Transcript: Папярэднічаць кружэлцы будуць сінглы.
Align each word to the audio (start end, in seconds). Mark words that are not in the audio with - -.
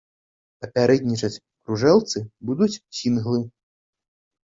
Папярэднічаць 0.65 1.31
кружэлцы 1.63 2.25
будуць 2.51 2.73
сінглы. 2.97 3.47